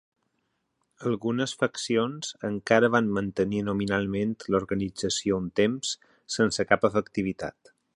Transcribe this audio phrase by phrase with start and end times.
[1.09, 5.97] Algunes faccions encara van mantenir nominalment l'organització un temps
[6.39, 7.77] sense cap efectivitat.